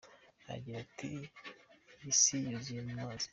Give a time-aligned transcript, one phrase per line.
[0.53, 1.11] Agira ati
[1.99, 3.27] ”Iyi si yuzuyeho amazi.